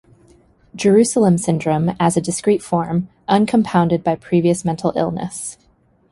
[0.75, 5.59] Jerusalem syndrome as a discrete form, uncompounded by previous mental illness.